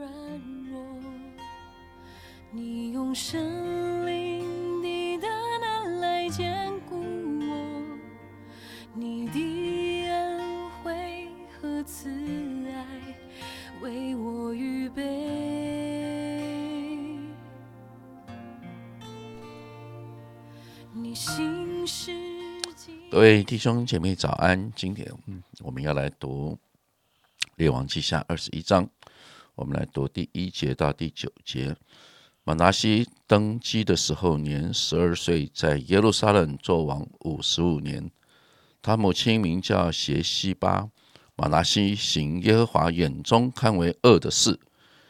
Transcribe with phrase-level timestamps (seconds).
[0.00, 0.10] 软
[0.70, 0.80] 弱，
[2.50, 6.96] 你用生灵的大能来坚固
[7.38, 7.98] 我，
[8.94, 11.28] 你的恩惠
[11.60, 12.08] 和慈
[12.66, 12.86] 爱
[13.82, 15.02] 为我预备，
[20.94, 22.10] 你心事
[23.10, 24.72] 各位弟兄姐妹早安！
[24.74, 25.06] 今天，
[25.60, 26.58] 我们要来读
[27.56, 28.88] 《列王记下》二十一章，
[29.54, 31.76] 我们来读第一节到第九节。
[32.44, 38.10] 马拿西登基的时候年十二岁，在耶路撒冷做王五十五年。
[38.82, 40.88] 他母亲名叫邪西巴。
[41.36, 44.58] 马拿西行耶和华眼中看为恶的事，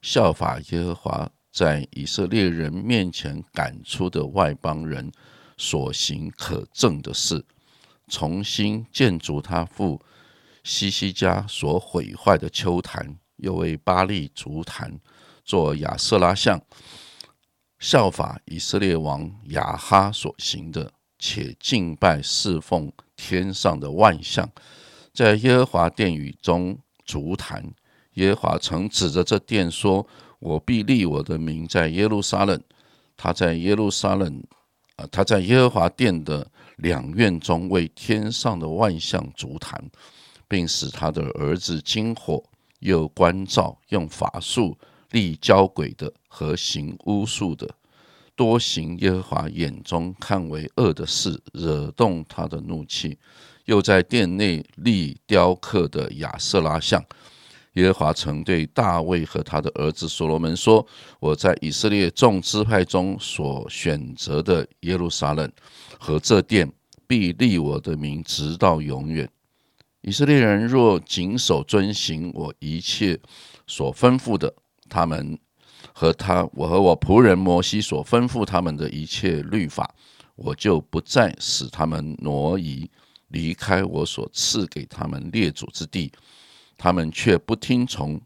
[0.00, 5.10] 效法耶和华在以色列人面前赶出的外邦人
[5.56, 7.44] 所行可憎的事。
[8.08, 10.00] 重新建筑他父
[10.62, 14.98] 西西家所毁坏的丘坛，又为巴利足坛
[15.44, 16.58] 做亚瑟拉像，
[17.78, 24.48] 效法以色列王亚哈所行的，且敬拜侍奉天上的万象，
[25.12, 27.74] 在耶和华殿宇中足坛。
[28.14, 30.06] 耶和华曾指着这殿说
[30.40, 32.62] ：“我必立我的名在耶路撒冷。”
[33.16, 34.42] 他在耶路撒冷，
[34.96, 36.50] 啊，他在耶和华殿的。
[36.76, 39.80] 两院中为天上的万象足坛，
[40.48, 42.42] 并使他的儿子金火
[42.82, 44.76] 又关照用法术
[45.10, 47.68] 立交鬼的和行巫术的，
[48.36, 53.18] 多行耶和华眼中看为恶的事，惹动他的怒气。
[53.66, 57.02] 又在殿内立雕刻的亚瑟拉像。
[57.74, 60.86] 耶和华曾对大卫和他的儿子所罗门说
[61.20, 65.50] ：“我在以色列众支派中所选择的耶路撒冷。”
[65.98, 66.70] 和这殿
[67.06, 69.30] 必立我的名，直到永远。
[70.02, 73.18] 以色列人若谨守遵行我一切
[73.66, 74.52] 所吩咐的，
[74.88, 75.38] 他们
[75.92, 79.94] 和他我和我仆人摩西所吩咐他们的一切律法，
[80.36, 82.90] 我就不再使他们挪移
[83.28, 86.12] 离开我所赐给他们列祖之地。
[86.76, 88.20] 他们却不听从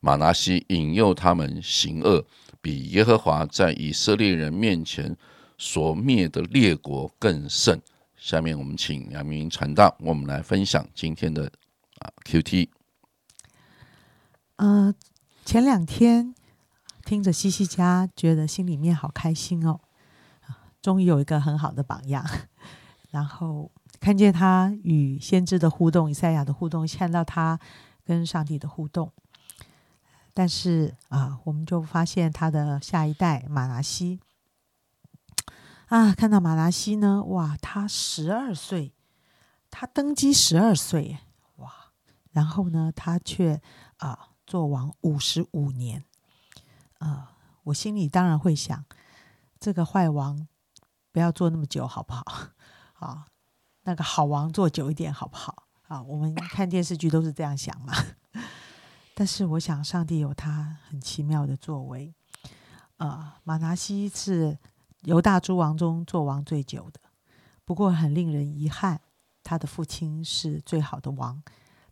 [0.00, 2.24] 马拿西引诱他们行恶，
[2.60, 5.16] 比耶和华在以色列人面前。
[5.58, 7.80] 所灭的列国更甚。
[8.26, 11.44] 下面我们请杨明传道，我们来分享今天的
[12.00, 12.70] 啊 Q T。
[14.56, 14.92] 呃，
[15.44, 16.34] 前两天
[17.04, 19.78] 听着西西家，觉得心里面好开心哦，
[20.82, 22.28] 终于有一个很好的榜样。
[23.12, 23.70] 然后
[24.00, 27.60] 看见他与先知的互动，以赛亚的互动，看到他
[28.04, 29.12] 跟上帝的互动。
[30.34, 34.18] 但是啊，我们就发现他的下一代马拿西。
[35.88, 38.92] 啊，看到马达西呢，哇，他十二岁，
[39.70, 41.18] 他登基十二岁，
[41.58, 41.72] 哇，
[42.32, 43.62] 然后呢，他却
[43.98, 46.04] 啊做王五十五年，
[46.98, 48.84] 啊，我心里当然会想，
[49.60, 50.48] 这个坏王
[51.12, 52.24] 不要做那么久，好不好？
[52.98, 53.26] 啊，
[53.84, 55.68] 那个好王做久一点，好不好？
[55.86, 57.92] 啊，我们看电视剧都是这样想嘛。
[59.14, 62.12] 但是我想，上帝有他很奇妙的作为，
[62.96, 64.58] 啊，马拿西是。
[65.06, 66.98] 犹大诸王中做王最久的，
[67.64, 69.00] 不过很令人遗憾，
[69.44, 71.40] 他的父亲是最好的王，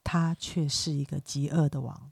[0.02, 2.10] 他却是一个极恶的王。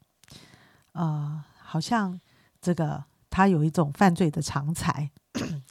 [0.93, 2.21] 啊，好像
[2.61, 5.11] 这个他有一种犯罪的常才，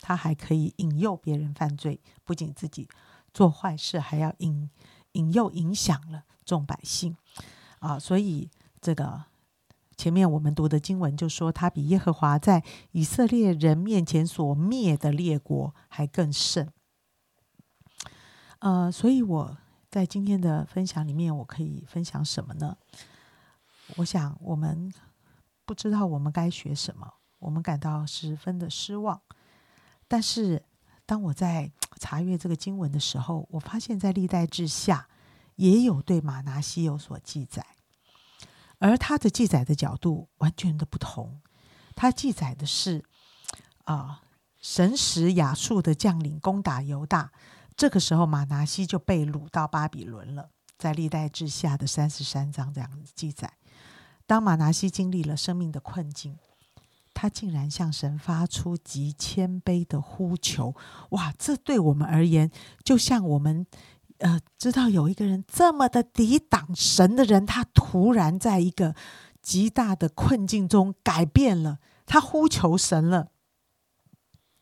[0.01, 2.89] 他还可以引诱别人犯罪，不仅自己
[3.33, 4.69] 做坏事，还要引
[5.13, 7.15] 引诱影响了众百姓。
[7.79, 8.49] 啊，所以
[8.81, 9.30] 这个。
[10.01, 16.73] 前面我们读的经文就说，他比耶和华在以色列人面前所灭的列国还更甚。
[18.57, 19.55] 呃，所以我
[19.91, 22.75] 在今天的分享里面，我可以分享什么呢？
[23.97, 24.91] 我想，我们
[25.65, 27.07] 不知道我们该学什么，
[27.37, 29.21] 我们感到十分的失望。
[30.07, 30.63] 但是，
[31.05, 35.07] 当我在查阅这个经文的时候，我发现，在历代志下
[35.57, 37.63] 也有对马拿西有所记载。
[38.81, 41.39] 而他的记载的角度完全的不同，
[41.95, 43.03] 他记载的是
[43.83, 44.23] 啊，
[44.59, 47.31] 神使亚述的将领攻打犹大，
[47.77, 50.49] 这个时候马拿西就被掳到巴比伦了，
[50.79, 53.53] 在历代志下的三十三章这样子记载。
[54.25, 56.39] 当马拿西经历了生命的困境，
[57.13, 60.75] 他竟然向神发出极谦卑的呼求，
[61.11, 61.31] 哇！
[61.37, 62.49] 这对我们而言，
[62.83, 63.67] 就像我们。
[64.21, 68.95] 呃，知道有一个人这么的抵挡神的人，他突然在一个
[69.41, 73.31] 极大的困境中改变了，他呼求神了，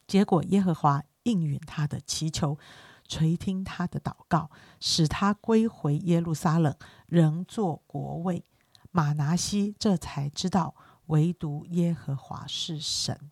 [0.07, 2.57] 结果耶和华应允他的祈求，
[3.06, 6.73] 垂听他的祷告，使他归回耶路撒冷，
[7.07, 8.45] 仍做国位。
[8.91, 10.73] 马拿西这才知道
[11.07, 13.29] 唯独耶和华是神。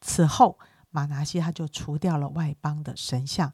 [0.00, 0.58] 此后，
[0.90, 3.52] 马拿西他就除掉了外邦的神像，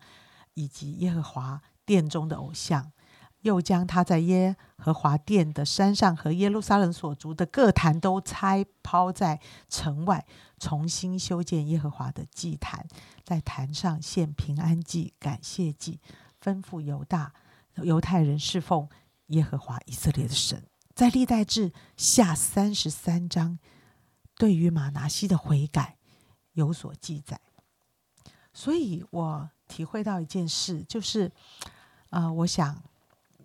[0.52, 2.92] 以及耶和华殿中的偶像，
[3.40, 10.24] 又将他在耶和华殿的山上和耶路撒冷所筑的各坛都拆抛在城外，
[10.58, 12.86] 重新修建耶和华的祭坛，
[13.22, 16.00] 在坛上献平安祭、感谢祭，
[16.42, 17.32] 吩咐犹大
[17.76, 18.88] 犹太人侍奉
[19.26, 20.62] 耶和华以色列的神。
[20.94, 23.58] 在历代志下三十三章，
[24.36, 25.96] 对于马拿西的悔改
[26.52, 27.40] 有所记载，
[28.52, 31.32] 所以我体会到一件事，就是
[32.14, 32.80] 啊，我想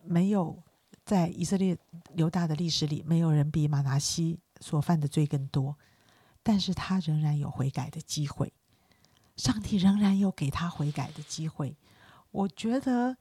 [0.04, 0.62] 没有
[1.04, 1.76] 在以色列
[2.14, 5.76] 犹大的历史里，没有人比马拿西所犯的罪更多，
[6.44, 8.54] 但是他仍然有悔改的机会，
[9.36, 11.76] 上帝仍然有给他悔改的机会。
[12.30, 13.18] 我觉得，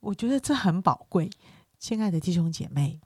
[0.00, 1.30] 我觉得这很宝贵，
[1.78, 3.00] 亲爱的弟兄姐妹。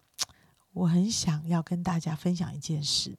[0.73, 3.17] 我很想要跟大家分享一件事：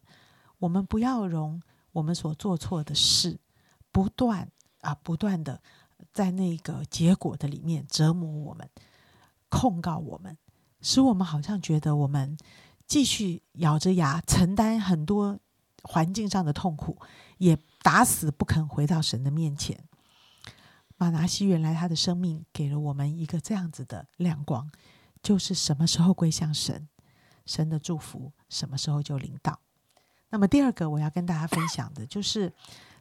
[0.60, 1.62] 我们不要容
[1.94, 3.40] 我们所做错的事
[3.94, 4.52] 不断
[4.82, 5.62] 啊，不断的
[6.16, 8.70] 在那个结果的里面折磨我们、
[9.50, 10.38] 控告我们，
[10.80, 12.38] 使我们好像觉得我们
[12.88, 15.38] 继续咬着牙承担很多
[15.84, 16.98] 环境上的痛苦，
[17.38, 19.78] 也打死不肯回到神的面前。
[20.96, 24.72] 马拿西原来他的生命给了我们一个这样子的亮光，
[25.22, 26.88] 就是什么时候归向神。
[27.46, 29.60] 神的祝福什么时候就临到？
[30.30, 32.54] 那么第二个我要跟大家分享的，就是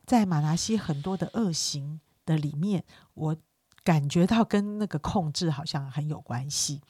[0.05, 2.85] 在马拿西很多的恶行的里面，
[3.15, 3.37] 我
[3.83, 6.81] 感觉到跟那个控制好像很有关系。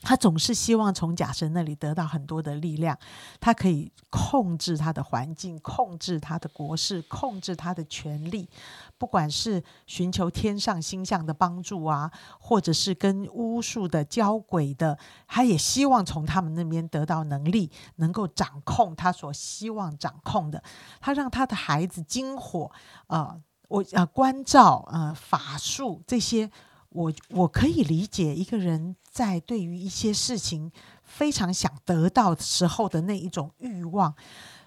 [0.00, 2.96] 他总是希望从假神那里得到很多的力量，
[3.40, 8.48] 他可以控制他的环境，控制他的国事，控制他的权力。
[8.96, 14.96] 不管是寻求天上星象的帮助啊，或者是跟巫术的交鬼的，
[15.26, 20.62] 他也希望从他们那边得到能力，能够掌控他所希望掌控的。
[21.00, 22.70] 他让他的孩子金火，
[23.08, 26.50] 呃，我呃关照，呃法术这些。
[26.90, 30.72] 我我可以理解一个人在对于一些事情
[31.04, 34.14] 非常想得到时候的那一种欲望，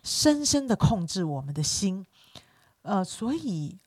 [0.03, 2.05] 深深的控制我们的心。
[2.83, 3.79] 呃，所以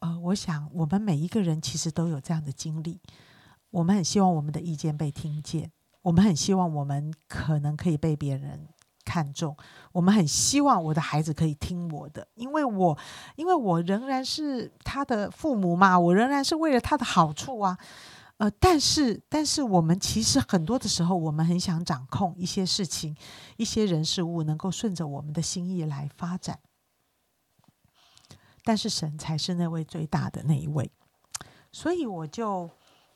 [0.00, 3.00] 呃，我想我们每一个人其实都有这样的经历。
[3.70, 5.70] 我们很希望我们的意见被听见，
[6.02, 8.66] 我们很希望我们可能可以被别人。
[9.10, 9.56] 看重，
[9.90, 12.96] 我们很希望我的孩子可以听我的，因为我，
[13.34, 17.76] 因为我仍然是他的父母嘛，我仍然是为了他的好处啊，
[18.36, 23.16] 呃，但是，但是我们其实很多的时候，我们很想掌控一些事情，
[23.56, 26.60] 一些人事物能够顺着我们的心意来发展，
[28.62, 30.88] 但是神才是那位最大的那一位，
[31.72, 32.70] 所以我就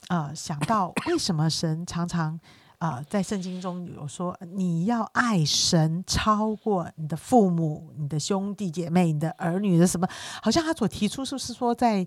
[0.08, 2.40] 呃想到，为什么神常常。
[2.79, 10.06] 啊，在圣经中有说，你要爱神超过你的父母、你的兄弟姐妹、你的儿女的什么？
[10.43, 12.06] 好像他所提出，是不是说，在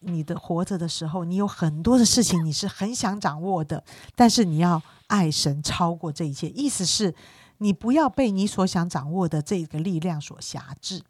[0.00, 3.82] 你的活着的时候，你有很多的事情你是很想掌握的，
[4.14, 6.48] 但是你要爱神超过这一切。
[6.50, 7.14] 意思是，
[7.58, 11.02] 你不要被你所想掌握的这个力量所辖制。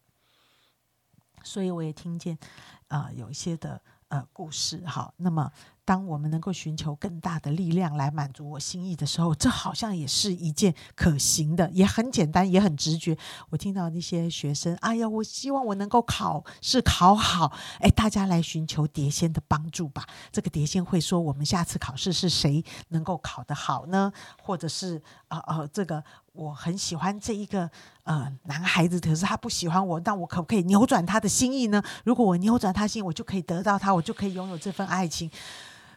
[1.42, 2.38] 所以我也听见
[2.86, 5.50] 啊，有一些的呃故事，好，那么。
[5.84, 13.18] 当我们能够寻求更大的力量来满足我心意的时候，这好像也是一件可行的，也很简单，也很直觉。
[13.50, 17.52] 我听到那些学生，哎呀，我希望我能够考试考好。
[17.80, 20.06] 哎，大家来寻求碟仙的帮助吧。
[20.30, 24.12] 这个碟仙会说，我们下次考试是谁能够考得好呢？
[24.40, 27.70] 或者是呃呃，这个我很喜欢这一个
[28.04, 31.82] 呃男孩子，可是他不喜欢我，那我可不可以扭转他的心意呢？
[32.04, 35.30] 如果我扭转他心意，我就可以得到他，我就可以拥有这份爱情。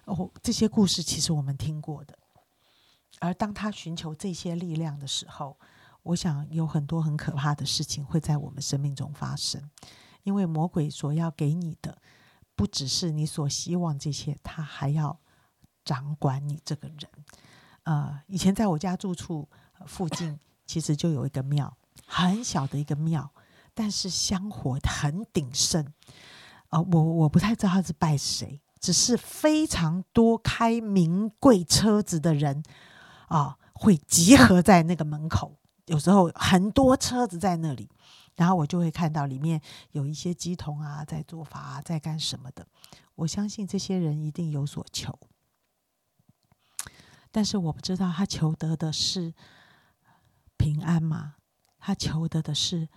[0.06, 2.18] 哦，这些故事其实我们听过的。
[3.20, 5.58] 而当他寻求这些力量的时候，
[6.04, 9.70] 我想有很多很可怕的事情会在我们生命中发生。
[10.24, 11.98] 因为魔鬼所要给你的，
[12.56, 15.18] 不只是你所希望这些，他还要
[15.84, 17.10] 掌管你这个人。
[17.84, 19.48] 呃，以前在我家住处
[19.86, 23.32] 附近，其实就有一个庙，很小的一个庙，
[23.74, 25.86] 但是香火很鼎盛。
[26.70, 28.62] 呃，我我不太知道他是拜谁。
[28.78, 32.62] 只是非常多开名贵车子的人
[33.28, 35.58] 啊，会集合在那个门口。
[35.88, 37.90] 有时候很多车子在那里，
[38.36, 39.60] 然后我就会看到里面
[39.94, 42.68] 有一些鸡童啊，在做法啊，在干什么的。
[43.16, 45.18] 我相信这些人一定有所求，
[47.32, 49.34] 但是我不知道他求得的是
[50.66, 51.36] 平安吗？
[51.78, 52.90] 他求得的是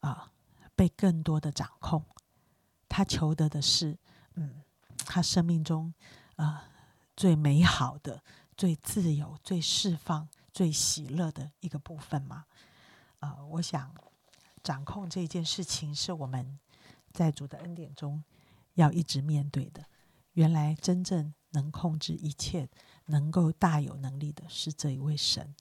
[0.00, 0.32] 啊，
[0.74, 2.02] 被更多的掌控。
[2.88, 3.98] 他求得的是
[4.36, 4.62] 嗯。
[5.04, 5.92] 他生命中，
[6.36, 6.62] 呃，
[7.14, 8.22] 最美好的、
[8.56, 12.46] 最自由、最释放、最喜乐的一个部分嘛，
[13.18, 13.92] 呃，我想
[14.62, 16.58] 掌控这件事情是我们
[17.12, 18.22] 在主的恩典中
[18.74, 19.84] 要一直面对的。
[20.32, 22.66] 原来真正能控制一切、
[23.06, 25.54] 能够大有能力的是这一位神，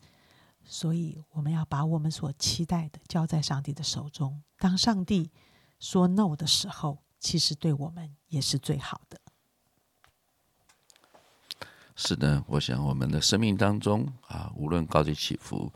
[0.63, 4.41] 所以我们要把我们所期待的交在上帝的手中。
[4.57, 5.31] 当上帝
[5.79, 9.19] 说 “no” 的时候，其实对我们也是最好的。
[11.93, 15.71] 是的，我想我们的生命当中啊，无论高低起伏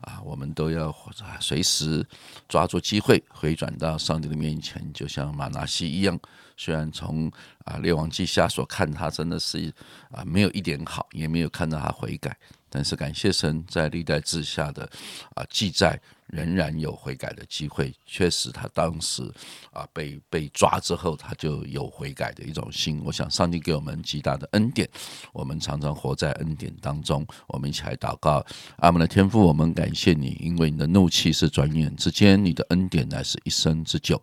[0.00, 0.94] 啊，我们都要
[1.40, 2.06] 随时
[2.48, 6.18] 抓住机会回转到上帝的面前，就像马拿西一样。
[6.56, 7.30] 虽然从
[7.64, 9.72] 啊列王记下所看他真的是
[10.10, 12.36] 啊没有一点好，也没有看到他悔改，
[12.68, 14.88] 但是感谢神在历代志下的
[15.34, 16.00] 啊记载。
[16.32, 17.92] 仍然有悔改的机会。
[18.06, 19.28] 确实，他当时
[19.72, 23.02] 啊被被抓之后，他就有悔改的一种心。
[23.04, 24.88] 我想，上帝给我们极大的恩典，
[25.32, 27.26] 我们常常活在恩典当中。
[27.48, 34.22] 我们一起来祷告：阿门的天父，我们感谢你，因为你的怒气是转眼之间，你的恩典乃是一生之久。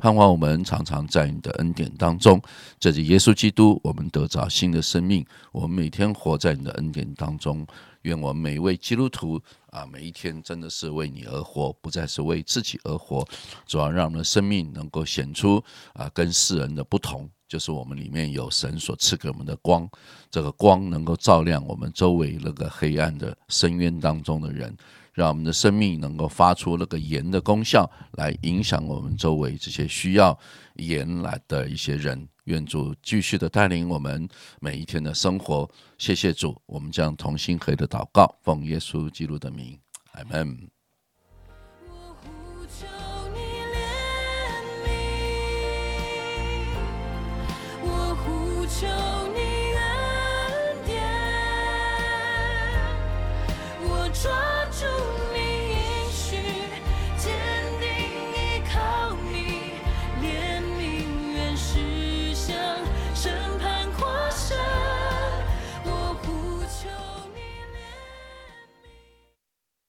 [0.00, 2.40] 盼望我们常常在你的恩典当中，
[2.78, 5.26] 这是耶稣基督，我们得着新的生命。
[5.50, 7.66] 我们每天活在你的恩典当中。
[8.02, 13.26] 愿我们每一位基督徒啊，每一天真的是为你而活，不再是为自己而活。
[13.66, 15.60] 主要让我们的生命能够显出
[15.94, 19.88] 啊，跟世人的不同，就是我们里面有神所赐给我们的光。
[20.30, 24.76] 这个光能够照亮我们周围那个黑暗的深渊当中的人，
[25.14, 30.38] 让我们的生命能够发出那个盐的功效，来影响我们周围这些需要
[30.74, 32.28] 盐来的一些人。
[32.44, 34.26] 愿主继续的带领我们
[34.58, 39.78] 每一天的生活，谢谢主，我们将同心合的祷告，奉耶稣基督的名，
[40.12, 40.77] 阿门。